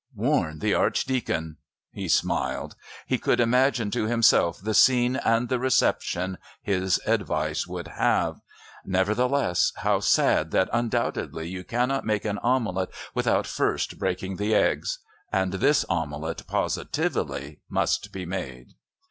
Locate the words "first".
13.45-13.99